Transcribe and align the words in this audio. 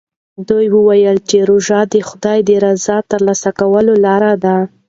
ده 0.47 0.57
وویل 0.75 1.17
چې 1.29 1.37
روژه 1.49 1.79
د 1.93 1.95
خدای 2.09 2.39
د 2.47 2.49
رضا 2.65 2.97
ترلاسه 3.11 3.49
کولو 3.59 3.93
لاره 4.05 4.33
ده. 4.43 4.57